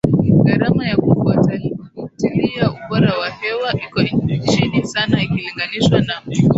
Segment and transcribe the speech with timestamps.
[0.45, 4.03] gharama ya kufuatilia ubora wa hewa iko
[4.51, 6.21] chini sana ikilinganishwa na